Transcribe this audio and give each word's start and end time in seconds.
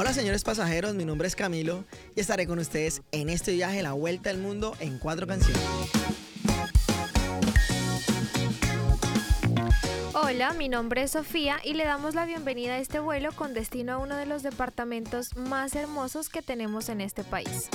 Hola 0.00 0.14
señores 0.14 0.44
pasajeros, 0.44 0.94
mi 0.94 1.04
nombre 1.04 1.28
es 1.28 1.36
Camilo 1.36 1.84
y 2.16 2.20
estaré 2.20 2.46
con 2.46 2.58
ustedes 2.58 3.02
en 3.12 3.28
este 3.28 3.52
viaje 3.52 3.82
La 3.82 3.92
Vuelta 3.92 4.30
al 4.30 4.38
Mundo 4.38 4.74
en 4.80 4.98
cuatro 4.98 5.26
canciones. 5.26 5.62
Hola, 10.14 10.54
mi 10.54 10.70
nombre 10.70 11.02
es 11.02 11.10
Sofía 11.10 11.58
y 11.62 11.74
le 11.74 11.84
damos 11.84 12.14
la 12.14 12.24
bienvenida 12.24 12.76
a 12.76 12.78
este 12.78 12.98
vuelo 12.98 13.32
con 13.32 13.52
destino 13.52 13.92
a 13.92 13.98
uno 13.98 14.16
de 14.16 14.24
los 14.24 14.42
departamentos 14.42 15.36
más 15.36 15.74
hermosos 15.74 16.30
que 16.30 16.40
tenemos 16.40 16.88
en 16.88 17.02
este 17.02 17.22
país. 17.22 17.68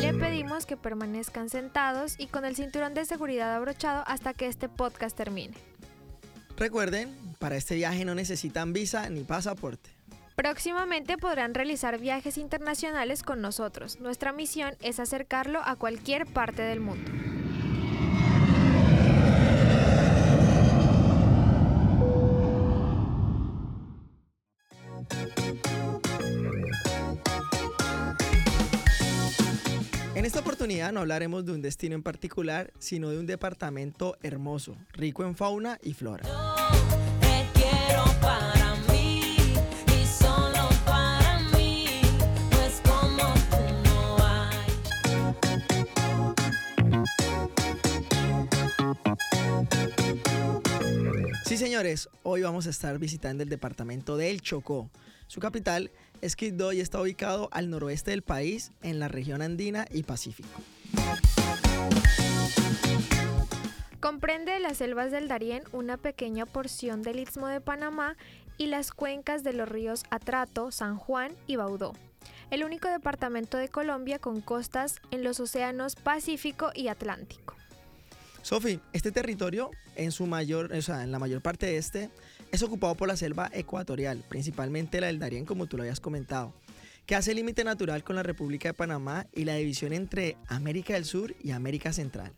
Le 0.00 0.12
pedimos 0.12 0.66
que 0.66 0.76
permanezcan 0.76 1.50
sentados 1.50 2.16
y 2.18 2.26
con 2.26 2.44
el 2.44 2.56
cinturón 2.56 2.94
de 2.94 3.04
seguridad 3.04 3.54
abrochado 3.54 4.02
hasta 4.08 4.34
que 4.34 4.48
este 4.48 4.68
podcast 4.68 5.16
termine. 5.16 5.54
Recuerden, 6.58 7.16
para 7.38 7.56
este 7.56 7.76
viaje 7.76 8.04
no 8.04 8.16
necesitan 8.16 8.72
visa 8.72 9.08
ni 9.10 9.22
pasaporte. 9.22 9.90
Próximamente 10.34 11.16
podrán 11.16 11.54
realizar 11.54 11.98
viajes 11.98 12.36
internacionales 12.36 13.22
con 13.22 13.40
nosotros. 13.40 14.00
Nuestra 14.00 14.32
misión 14.32 14.74
es 14.80 15.00
acercarlo 15.00 15.60
a 15.64 15.76
cualquier 15.76 16.26
parte 16.26 16.62
del 16.62 16.80
mundo. 16.80 17.10
En 30.14 30.24
esta 30.24 30.40
oportunidad 30.40 30.92
no 30.92 31.00
hablaremos 31.00 31.46
de 31.46 31.52
un 31.52 31.62
destino 31.62 31.94
en 31.94 32.02
particular, 32.02 32.72
sino 32.78 33.10
de 33.10 33.18
un 33.18 33.26
departamento 33.26 34.16
hermoso, 34.22 34.76
rico 34.92 35.24
en 35.24 35.36
fauna 35.36 35.78
y 35.82 35.94
flora. 35.94 36.24
Señores, 51.58 52.08
hoy 52.22 52.42
vamos 52.42 52.68
a 52.68 52.70
estar 52.70 52.96
visitando 53.00 53.42
el 53.42 53.48
departamento 53.48 54.16
del 54.16 54.40
Chocó. 54.40 54.90
Su 55.26 55.40
capital 55.40 55.90
es 56.20 56.36
Quibdó 56.36 56.72
y 56.72 56.80
está 56.80 57.00
ubicado 57.00 57.48
al 57.50 57.68
noroeste 57.68 58.12
del 58.12 58.22
país, 58.22 58.70
en 58.80 59.00
la 59.00 59.08
región 59.08 59.42
andina 59.42 59.84
y 59.90 60.04
Pacífico. 60.04 60.62
Comprende 63.98 64.60
las 64.60 64.76
selvas 64.76 65.10
del 65.10 65.26
Darién, 65.26 65.64
una 65.72 65.96
pequeña 65.96 66.46
porción 66.46 67.02
del 67.02 67.18
Istmo 67.18 67.48
de 67.48 67.60
Panamá 67.60 68.16
y 68.56 68.68
las 68.68 68.92
cuencas 68.92 69.42
de 69.42 69.52
los 69.52 69.68
ríos 69.68 70.04
Atrato, 70.10 70.70
San 70.70 70.96
Juan 70.96 71.32
y 71.48 71.56
Baudó. 71.56 71.92
El 72.52 72.62
único 72.62 72.88
departamento 72.88 73.58
de 73.58 73.68
Colombia 73.68 74.20
con 74.20 74.40
costas 74.42 75.00
en 75.10 75.24
los 75.24 75.40
océanos 75.40 75.96
Pacífico 75.96 76.70
y 76.72 76.86
Atlántico. 76.86 77.56
Sofi, 78.42 78.80
este 78.92 79.12
territorio, 79.12 79.70
en 79.96 80.12
su 80.12 80.26
mayor, 80.26 80.72
o 80.72 80.82
sea, 80.82 81.02
en 81.02 81.12
la 81.12 81.18
mayor 81.18 81.42
parte 81.42 81.66
de 81.66 81.76
este, 81.76 82.10
es 82.52 82.62
ocupado 82.62 82.94
por 82.94 83.08
la 83.08 83.16
selva 83.16 83.50
ecuatorial, 83.52 84.24
principalmente 84.28 85.00
la 85.00 85.08
del 85.08 85.18
Darién, 85.18 85.44
como 85.44 85.66
tú 85.66 85.76
lo 85.76 85.82
habías 85.82 86.00
comentado, 86.00 86.54
que 87.04 87.14
hace 87.14 87.34
límite 87.34 87.64
natural 87.64 88.04
con 88.04 88.16
la 88.16 88.22
República 88.22 88.70
de 88.70 88.74
Panamá 88.74 89.26
y 89.34 89.44
la 89.44 89.54
división 89.54 89.92
entre 89.92 90.36
América 90.46 90.94
del 90.94 91.04
Sur 91.04 91.34
y 91.42 91.50
América 91.50 91.92
Central. 91.92 92.32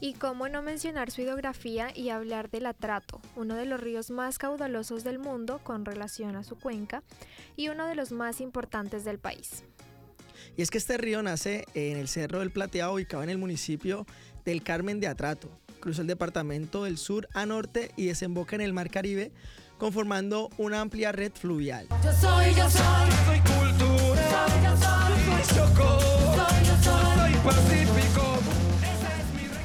Y 0.00 0.14
cómo 0.14 0.48
no 0.48 0.62
mencionar 0.62 1.10
su 1.10 1.22
hidrografía 1.22 1.96
y 1.96 2.08
hablar 2.10 2.50
del 2.50 2.66
Atrato, 2.66 3.20
uno 3.36 3.54
de 3.54 3.66
los 3.66 3.80
ríos 3.80 4.10
más 4.10 4.38
caudalosos 4.38 5.04
del 5.04 5.18
mundo 5.18 5.60
con 5.62 5.84
relación 5.84 6.34
a 6.34 6.42
su 6.42 6.58
cuenca 6.58 7.02
y 7.56 7.68
uno 7.68 7.86
de 7.86 7.94
los 7.94 8.10
más 8.10 8.40
importantes 8.40 9.04
del 9.04 9.18
país. 9.18 9.64
Y 10.56 10.62
es 10.62 10.70
que 10.70 10.78
este 10.78 10.96
río 10.96 11.22
nace 11.22 11.64
en 11.74 11.96
el 11.96 12.08
Cerro 12.08 12.40
del 12.40 12.50
Plateado, 12.50 12.94
ubicado 12.94 13.22
en 13.22 13.30
el 13.30 13.38
municipio 13.38 14.06
del 14.44 14.62
Carmen 14.62 15.00
de 15.00 15.06
Atrato. 15.08 15.48
Cruza 15.80 16.02
el 16.02 16.08
departamento 16.08 16.84
del 16.84 16.98
sur 16.98 17.28
a 17.34 17.44
norte 17.46 17.90
y 17.96 18.06
desemboca 18.06 18.54
en 18.54 18.62
el 18.62 18.72
Mar 18.72 18.90
Caribe, 18.90 19.32
conformando 19.78 20.48
una 20.58 20.80
amplia 20.80 21.10
red 21.12 21.32
fluvial. 21.32 21.88
Yo 22.04 22.12
soy, 22.12 22.54
yo 22.54 22.70
soy, 22.70 23.10
Soy 23.26 23.40
cultura, 23.40 24.46
soy, 24.46 24.62
yo 24.62 24.76
soy, 24.76 25.44
soy 25.44 25.56
chocó, 25.56 25.98
soy, 26.00 26.66
yo 26.66 26.76
soy. 26.82 27.32
soy 27.32 27.40
pacífico. 27.44 28.38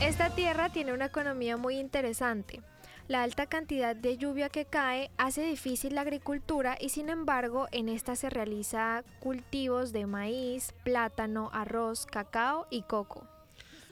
Esta 0.02 0.34
tierra 0.34 0.72
tiene 0.72 0.94
una 0.94 1.06
economía 1.06 1.58
muy 1.58 1.78
interesante. 1.78 2.62
La 3.08 3.24
alta 3.24 3.46
cantidad 3.46 3.96
de 3.96 4.18
lluvia 4.18 4.50
que 4.50 4.66
cae 4.66 5.12
hace 5.18 5.42
difícil 5.42 5.96
la 5.96 6.02
agricultura 6.02 6.78
y 6.78 6.90
sin 6.90 7.08
embargo 7.08 7.68
en 7.72 7.88
esta 7.88 8.18
se 8.18 8.30
realiza 8.30 9.06
cultivos 9.22 9.94
de 9.94 10.06
maíz, 10.06 10.74
plátano, 10.84 11.50
arroz, 11.54 12.06
cacao 12.06 12.68
y 12.70 12.82
coco. 12.82 13.26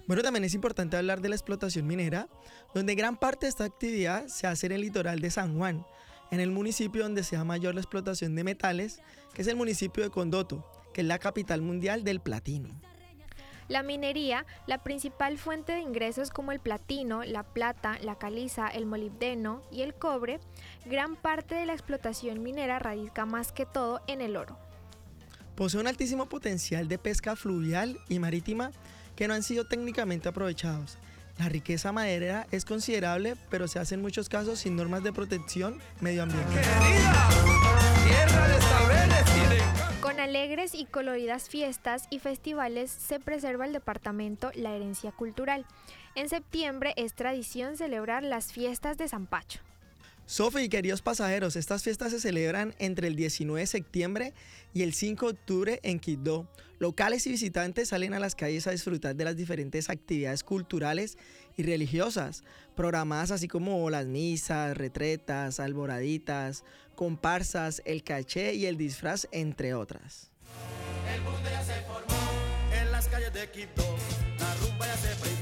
Bueno, 0.06 0.22
también 0.22 0.44
es 0.44 0.54
importante 0.54 0.98
hablar 0.98 1.22
de 1.22 1.30
la 1.30 1.36
explotación 1.36 1.88
minera, 1.88 2.28
donde 2.74 2.94
gran 2.94 3.16
parte 3.16 3.46
de 3.46 3.52
esta 3.52 3.64
actividad 3.64 4.28
se 4.28 4.48
hace 4.48 4.66
en 4.66 4.74
el 4.74 4.82
litoral 4.82 5.22
de 5.22 5.32
San 5.32 5.58
Juan, 5.58 5.86
en 6.30 6.42
el 6.42 6.52
municipio 6.52 7.04
donde 7.04 7.24
se 7.24 7.38
da 7.38 7.46
mayor 7.46 7.74
la 7.74 7.82
explotación 7.82 8.36
de 8.36 8.44
metales, 8.44 9.00
que 9.34 9.44
es 9.44 9.48
el 9.48 9.56
municipio 9.56 10.04
de 10.04 10.10
Condoto, 10.10 10.70
que 10.94 11.02
es 11.02 11.08
la 11.08 11.20
capital 11.20 11.62
mundial 11.62 12.04
del 12.04 12.20
platino. 12.20 12.70
La 13.68 13.82
minería, 13.82 14.46
la 14.68 14.84
principal 14.84 15.38
fuente 15.38 15.74
de 15.74 15.80
ingresos 15.80 16.30
como 16.30 16.52
el 16.52 16.60
platino, 16.60 17.24
la 17.24 17.44
plata, 17.44 17.98
la 18.02 18.16
caliza, 18.16 18.68
el 18.68 18.86
molibdeno 18.86 19.64
y 19.72 19.82
el 19.82 19.96
cobre, 19.96 20.40
gran 20.86 21.16
parte 21.16 21.56
de 21.56 21.66
la 21.66 21.74
explotación 21.74 22.44
minera 22.44 22.78
radica 22.78 23.26
más 23.26 23.52
que 23.52 23.66
todo 23.66 24.02
en 24.08 24.22
el 24.22 24.38
oro. 24.38 24.58
Posee 25.56 25.80
un 25.80 25.88
altísimo 25.88 26.28
potencial 26.28 26.88
de 26.88 26.98
pesca 26.98 27.36
fluvial 27.36 27.98
y 28.10 28.20
marítima 28.20 28.72
que 29.16 29.28
no 29.28 29.34
han 29.34 29.44
sido 29.44 29.66
técnicamente 29.66 30.30
aprovechados. 30.30 30.98
La 31.38 31.50
riqueza 31.50 31.92
maderera 31.92 32.48
es 32.52 32.66
considerable, 32.66 33.36
pero 33.50 33.68
se 33.68 33.80
hace 33.80 33.96
en 33.96 34.02
muchos 34.02 34.30
casos 34.30 34.60
sin 34.60 34.76
normas 34.76 35.04
de 35.04 35.12
protección 35.12 35.80
medioambiental. 36.00 36.54
Querida, 36.54 37.30
tierra 38.06 38.48
de 38.48 38.62
saberes 38.62 39.25
alegres 40.26 40.74
y 40.74 40.86
coloridas 40.86 41.50
fiestas 41.50 42.08
y 42.10 42.18
festivales 42.18 42.90
se 42.90 43.20
preserva 43.20 43.68
el 43.68 43.74
departamento 43.74 44.50
la 44.56 44.76
herencia 44.76 45.12
cultural. 45.12 45.66
En 46.16 46.30
septiembre 46.30 46.94
es 46.98 47.14
tradición 47.14 47.78
celebrar 47.78 48.24
las 48.24 48.52
fiestas 48.52 48.98
de 48.98 49.08
San 49.08 49.28
Pacho. 49.28 49.60
Sofi 50.28 50.62
y 50.62 50.70
queridos 50.70 51.04
pasajeros, 51.04 51.56
estas 51.56 51.84
fiestas 51.84 52.12
se 52.12 52.20
celebran 52.20 52.74
entre 52.80 53.08
el 53.08 53.16
19 53.16 53.62
de 53.62 53.68
septiembre 53.68 54.34
y 54.74 54.82
el 54.82 54.94
5 54.94 55.28
de 55.28 55.32
octubre 55.34 55.80
en 55.84 56.00
Quibdó. 56.00 56.48
Locales 56.80 57.28
y 57.28 57.32
visitantes 57.32 57.90
salen 57.90 58.16
a 58.16 58.20
las 58.20 58.34
calles 58.34 58.66
a 58.66 58.72
disfrutar 58.72 59.16
de 59.16 59.24
las 59.24 59.38
diferentes 59.38 59.88
actividades 59.88 60.44
culturales 60.44 61.20
y 61.58 61.64
religiosas, 61.64 62.44
programadas 62.76 63.30
así 63.30 63.48
como 63.48 63.88
las 63.92 64.08
misas, 64.08 64.76
retretas, 64.76 65.60
alboraditas, 65.60 66.64
comparsas, 66.96 67.84
el 67.86 68.04
caché 68.04 68.56
y 68.56 68.66
el 68.66 68.78
disfraz, 68.78 69.28
entre 69.32 69.76
otras. 69.76 70.32
El 71.14 71.22
mundo 71.22 71.50
ya 71.52 71.64
se 71.64 71.82
formó 71.84 72.18
en 72.74 72.92
las 72.92 73.08
calles 73.08 73.32
de 73.32 73.48
Quibdó. 73.52 73.96
La 74.40 74.56
rumba 74.56 74.88
ya 74.88 74.98
se 74.98 75.35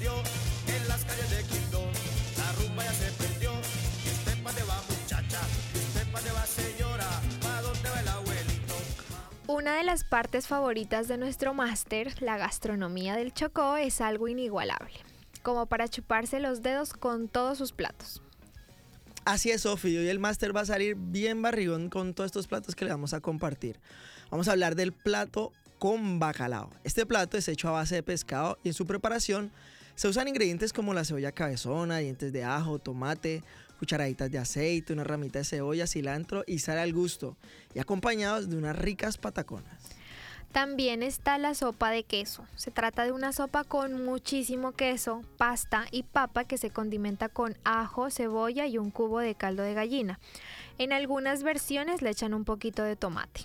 Una 9.64 9.78
de 9.78 9.86
las 9.86 10.04
partes 10.04 10.48
favoritas 10.48 11.08
de 11.08 11.18
nuestro 11.18 11.54
máster, 11.54 12.22
la 12.22 12.38
gastronomía 12.38 13.16
del 13.16 13.34
Chocó, 13.34 13.78
es 13.78 14.02
algo 14.02 14.28
inigualable, 14.28 14.92
como 15.42 15.68
para 15.68 15.88
chuparse 15.88 16.42
los 16.42 16.62
dedos 16.62 16.92
con 16.92 17.30
todos 17.30 17.60
sus 17.60 17.72
platos. 17.72 18.22
Así 19.24 19.52
es, 19.52 19.62
Sofi. 19.62 19.96
Hoy 19.96 20.10
el 20.10 20.20
máster 20.20 20.54
va 20.54 20.60
a 20.60 20.66
salir 20.66 20.98
bien 20.98 21.42
barrigón 21.42 21.90
con 21.90 22.14
todos 22.14 22.26
estos 22.26 22.48
platos 22.48 22.76
que 22.76 22.84
le 22.84 22.92
vamos 22.92 23.14
a 23.14 23.22
compartir. 23.22 23.80
Vamos 24.30 24.50
a 24.50 24.52
hablar 24.52 24.76
del 24.76 24.92
plato 24.92 25.54
con 25.80 26.20
bacalao. 26.20 26.70
Este 26.84 27.06
plato 27.06 27.38
es 27.38 27.48
hecho 27.48 27.70
a 27.70 27.72
base 27.72 27.96
de 27.96 28.04
pescado 28.04 28.60
y 28.66 28.68
en 28.68 28.74
su 28.74 28.86
preparación 28.86 29.50
se 29.96 30.10
usan 30.10 30.28
ingredientes 30.28 30.74
como 30.74 30.94
la 30.94 31.06
cebolla 31.06 31.32
cabezona, 31.32 32.00
dientes 32.00 32.34
de 32.34 32.44
ajo, 32.44 32.80
tomate, 32.80 33.44
cucharaditas 33.84 34.32
de 34.32 34.38
aceite, 34.38 34.94
una 34.94 35.04
ramita 35.04 35.40
de 35.40 35.46
cebolla, 35.46 35.88
cilantro 35.88 36.46
y 36.48 36.60
sal 36.60 36.78
al 36.78 36.94
gusto, 36.94 37.36
y 37.76 37.80
acompañados 37.80 38.50
de 38.50 38.56
unas 38.56 38.78
ricas 38.78 39.18
pataconas. 39.18 39.78
También 40.54 41.04
está 41.04 41.38
la 41.38 41.54
sopa 41.54 41.90
de 41.90 42.04
queso. 42.04 42.46
Se 42.56 42.72
trata 42.72 43.04
de 43.04 43.12
una 43.12 43.34
sopa 43.34 43.66
con 43.66 44.06
muchísimo 44.06 44.72
queso, 44.72 45.22
pasta 45.36 45.86
y 45.92 46.04
papa 46.04 46.46
que 46.46 46.58
se 46.58 46.70
condimenta 46.70 47.28
con 47.28 47.58
ajo, 47.66 48.10
cebolla 48.10 48.68
y 48.68 48.78
un 48.78 48.90
cubo 48.90 49.20
de 49.20 49.36
caldo 49.36 49.64
de 49.64 49.74
gallina. 49.74 50.18
En 50.78 50.94
algunas 50.94 51.44
versiones 51.44 52.02
le 52.02 52.12
echan 52.12 52.34
un 52.34 52.46
poquito 52.46 52.84
de 52.84 52.96
tomate. 52.96 53.42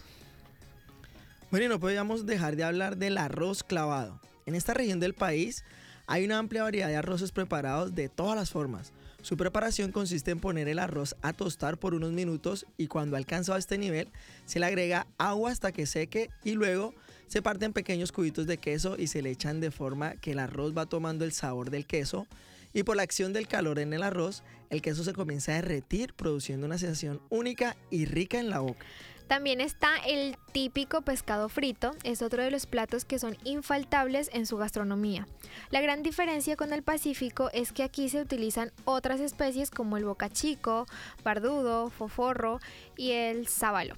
Bueno, 1.50 1.66
y 1.66 1.68
no 1.68 1.80
podíamos 1.80 2.26
dejar 2.26 2.54
de 2.54 2.62
hablar 2.62 2.96
del 2.96 3.18
arroz 3.18 3.64
clavado. 3.64 4.20
En 4.46 4.54
esta 4.54 4.72
región 4.72 5.00
del 5.00 5.14
país 5.14 5.64
hay 6.06 6.24
una 6.24 6.38
amplia 6.38 6.62
variedad 6.62 6.88
de 6.88 6.96
arroces 6.96 7.32
preparados 7.32 7.94
de 7.94 8.08
todas 8.08 8.36
las 8.36 8.50
formas, 8.50 8.92
Su 9.20 9.36
preparación 9.36 9.90
consiste 9.90 10.30
en 10.30 10.38
poner 10.38 10.68
el 10.68 10.78
arroz 10.78 11.16
a 11.22 11.32
tostar 11.32 11.76
por 11.76 11.92
unos 11.92 12.12
minutos 12.12 12.66
y 12.76 12.86
cuando 12.86 13.16
ha 13.16 13.18
alcanzado 13.18 13.58
este 13.58 13.76
nivel 13.76 14.08
se 14.46 14.60
le 14.60 14.66
agrega 14.66 15.08
agua 15.18 15.50
hasta 15.50 15.72
que 15.72 15.86
seque 15.86 16.30
y 16.44 16.52
luego 16.52 16.94
se 17.26 17.42
parten 17.42 17.72
pequeños 17.72 18.12
cubitos 18.12 18.46
de 18.46 18.58
queso 18.58 18.96
y 18.96 19.08
se 19.08 19.20
le 19.20 19.30
echan 19.30 19.60
de 19.60 19.72
forma 19.72 20.14
que 20.16 20.32
el 20.32 20.38
arroz 20.38 20.72
va 20.76 20.86
tomando 20.86 21.24
el 21.24 21.32
sabor 21.32 21.70
del 21.70 21.84
queso 21.84 22.28
y 22.72 22.84
por 22.84 22.96
la 22.96 23.02
acción 23.02 23.32
del 23.32 23.48
calor 23.48 23.80
en 23.80 23.92
el 23.92 24.04
arroz 24.04 24.44
el 24.70 24.82
queso 24.82 25.02
se 25.02 25.14
comienza 25.14 25.50
a 25.52 25.56
derretir 25.56 26.14
produciendo 26.14 26.66
una 26.66 26.78
sensación 26.78 27.20
única 27.28 27.76
y 27.90 28.04
rica 28.04 28.38
en 28.38 28.50
la 28.50 28.60
boca. 28.60 28.86
También 29.28 29.60
está 29.60 29.96
el 30.06 30.38
típico 30.52 31.02
pescado 31.02 31.50
frito, 31.50 31.94
es 32.02 32.22
otro 32.22 32.42
de 32.42 32.50
los 32.50 32.64
platos 32.64 33.04
que 33.04 33.18
son 33.18 33.36
infaltables 33.44 34.30
en 34.32 34.46
su 34.46 34.56
gastronomía. 34.56 35.28
La 35.70 35.82
gran 35.82 36.02
diferencia 36.02 36.56
con 36.56 36.72
el 36.72 36.82
Pacífico 36.82 37.50
es 37.52 37.72
que 37.72 37.82
aquí 37.82 38.08
se 38.08 38.22
utilizan 38.22 38.72
otras 38.86 39.20
especies 39.20 39.70
como 39.70 39.98
el 39.98 40.06
bocachico, 40.06 40.86
bardudo, 41.22 41.90
foforro 41.90 42.58
y 42.96 43.12
el 43.12 43.46
sábalo. 43.48 43.96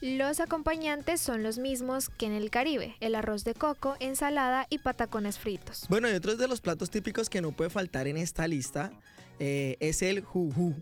Los 0.00 0.38
acompañantes 0.38 1.20
son 1.20 1.42
los 1.42 1.58
mismos 1.58 2.08
que 2.08 2.26
en 2.26 2.32
el 2.32 2.50
Caribe, 2.50 2.94
el 3.00 3.16
arroz 3.16 3.42
de 3.42 3.54
coco, 3.54 3.96
ensalada 3.98 4.66
y 4.70 4.78
patacones 4.78 5.38
fritos. 5.38 5.86
Bueno, 5.88 6.08
y 6.08 6.12
otros 6.12 6.38
de 6.38 6.46
los 6.46 6.60
platos 6.60 6.90
típicos 6.90 7.28
que 7.28 7.40
no 7.40 7.52
puede 7.52 7.70
faltar 7.70 8.06
en 8.06 8.18
esta 8.18 8.46
lista 8.46 8.92
eh, 9.40 9.76
es 9.80 10.02
el 10.02 10.20
juju, 10.20 10.74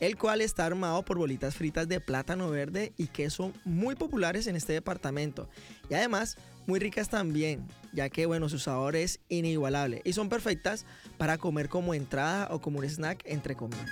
el 0.00 0.16
cual 0.16 0.40
está 0.40 0.66
armado 0.66 1.04
por 1.04 1.18
bolitas 1.18 1.54
fritas 1.54 1.88
de 1.88 2.00
plátano 2.00 2.50
verde 2.50 2.92
y 2.96 3.08
queso 3.08 3.52
muy 3.64 3.94
populares 3.94 4.46
en 4.46 4.56
este 4.56 4.72
departamento. 4.72 5.48
Y 5.88 5.94
además, 5.94 6.36
muy 6.66 6.80
ricas 6.80 7.08
también, 7.08 7.66
ya 7.92 8.08
que 8.08 8.26
bueno, 8.26 8.48
su 8.48 8.58
sabor 8.58 8.96
es 8.96 9.20
inigualable 9.28 10.02
y 10.04 10.12
son 10.12 10.28
perfectas 10.28 10.84
para 11.16 11.38
comer 11.38 11.68
como 11.68 11.94
entrada 11.94 12.48
o 12.50 12.60
como 12.60 12.80
un 12.80 12.84
snack 12.84 13.22
entre 13.24 13.54
comidas. 13.54 13.90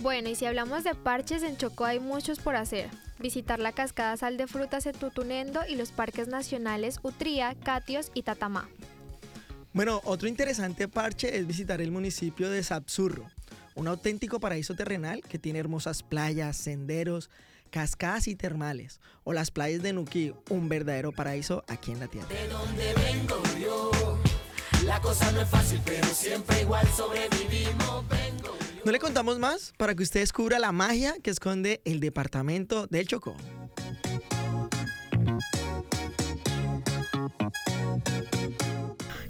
Bueno, 0.00 0.30
y 0.30 0.34
si 0.34 0.46
hablamos 0.46 0.84
de 0.84 0.94
parches, 0.94 1.42
en 1.42 1.58
Chocó 1.58 1.84
hay 1.84 2.00
muchos 2.00 2.38
por 2.38 2.56
hacer. 2.56 2.88
Visitar 3.18 3.58
la 3.58 3.72
cascada 3.72 4.16
Sal 4.16 4.36
de 4.36 4.46
Frutas 4.46 4.86
en 4.86 4.94
Tutunendo 4.94 5.60
y 5.68 5.74
los 5.74 5.90
parques 5.90 6.28
nacionales 6.28 7.00
Utría, 7.02 7.54
Catios 7.56 8.10
y 8.14 8.22
Tatamá. 8.22 8.68
Bueno, 9.72 10.00
otro 10.04 10.28
interesante 10.28 10.88
parche 10.88 11.36
es 11.36 11.46
visitar 11.46 11.80
el 11.80 11.90
municipio 11.90 12.48
de 12.48 12.62
Sapsurro, 12.62 13.26
un 13.74 13.88
auténtico 13.88 14.40
paraíso 14.40 14.74
terrenal 14.74 15.22
que 15.22 15.38
tiene 15.38 15.58
hermosas 15.58 16.02
playas, 16.02 16.56
senderos, 16.56 17.28
cascadas 17.70 18.28
y 18.28 18.34
termales, 18.34 19.00
o 19.24 19.32
las 19.32 19.50
playas 19.50 19.82
de 19.82 19.92
Nuquí, 19.92 20.32
un 20.48 20.68
verdadero 20.68 21.12
paraíso 21.12 21.64
aquí 21.68 21.92
en 21.92 22.00
la 22.00 22.08
tierra. 22.08 22.28
De 22.28 22.48
donde 22.48 22.94
vengo 22.94 23.42
yo, 23.60 24.18
la 24.84 25.00
cosa 25.00 25.30
no 25.32 25.42
es 25.42 25.48
fácil, 25.48 25.80
pero 25.84 26.06
siempre 26.08 26.62
igual 26.62 26.86
sobrevivimos. 26.88 27.97
No 28.88 28.92
le 28.92 29.00
contamos 29.00 29.38
más 29.38 29.74
para 29.76 29.94
que 29.94 30.02
usted 30.02 30.20
descubra 30.20 30.58
la 30.58 30.72
magia 30.72 31.14
que 31.22 31.28
esconde 31.28 31.82
el 31.84 32.00
departamento 32.00 32.86
del 32.86 33.06
Chocó. 33.06 33.36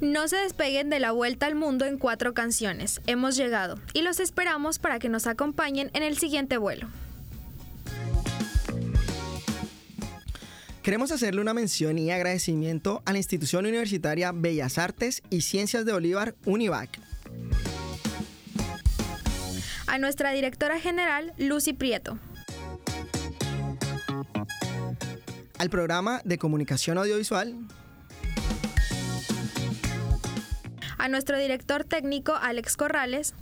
No 0.01 0.29
se 0.29 0.37
despeguen 0.37 0.91
de 0.91 1.01
la 1.01 1.11
vuelta 1.11 1.47
al 1.47 1.57
mundo 1.57 1.87
en 1.87 1.99
cuatro 1.99 2.35
canciones. 2.35 3.01
Hemos 3.09 3.37
llegado 3.37 3.81
y 3.95 4.03
los 4.03 4.21
esperamos 4.21 4.79
para 4.79 5.01
que 5.01 5.09
nos 5.09 5.27
acompañen 5.27 5.91
en 5.93 6.05
el 6.05 6.19
siguiente 6.19 6.57
vuelo. 6.57 6.87
Queremos 10.85 11.11
hacerle 11.11 11.41
una 11.41 11.53
mención 11.53 11.99
y 11.99 12.13
agradecimiento 12.13 13.03
a 13.07 13.13
la 13.13 13.19
institución 13.19 13.67
universitaria 13.67 14.31
Bellas 14.31 14.79
Artes 14.79 15.21
y 15.31 15.41
Ciencias 15.41 15.85
de 15.85 15.93
Bolívar, 15.93 16.37
UNIVAC, 16.45 17.01
A 19.89 19.99
nuestra 19.99 20.31
directora 20.33 20.79
general, 20.79 21.33
Lucy 21.39 21.73
Prieto. 21.73 22.19
al 25.59 25.71
programa 25.71 26.21
de 26.25 26.39
comunicación 26.39 26.99
audiovisual, 26.99 27.57
A 31.01 31.07
nuestro 31.09 31.39
director 31.39 31.85
técnico, 31.85 32.35
Alex 32.35 32.77
Corrales. 32.77 33.35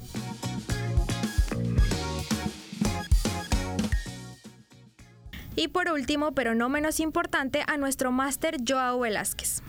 Y 5.56 5.68
por 5.68 5.90
último, 5.90 6.32
pero 6.32 6.54
no 6.54 6.68
menos 6.68 7.00
importante, 7.00 7.62
a 7.66 7.78
nuestro 7.78 8.12
máster 8.12 8.56
Joao 8.66 9.00
Velázquez. 9.00 9.62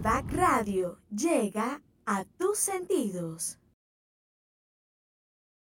Univac 0.00 0.32
Radio 0.32 0.96
llega 1.10 1.82
a 2.06 2.24
tus 2.38 2.56
sentidos. 2.58 3.59